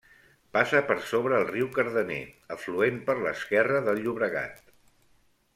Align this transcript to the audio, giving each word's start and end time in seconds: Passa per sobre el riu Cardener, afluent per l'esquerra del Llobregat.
Passa 0.55 0.79
per 0.91 0.95
sobre 1.09 1.35
el 1.41 1.45
riu 1.49 1.69
Cardener, 1.75 2.19
afluent 2.57 2.99
per 3.11 3.19
l'esquerra 3.21 3.85
del 3.91 4.03
Llobregat. 4.07 4.69